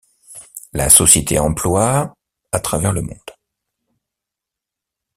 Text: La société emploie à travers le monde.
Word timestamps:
La 0.73 0.89
société 0.89 1.37
emploie 1.37 2.15
à 2.51 2.59
travers 2.59 2.91
le 2.91 3.03
monde. 3.03 3.29